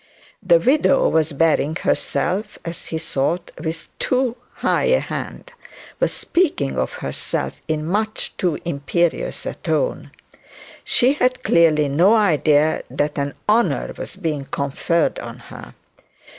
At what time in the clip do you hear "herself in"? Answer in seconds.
7.05-7.85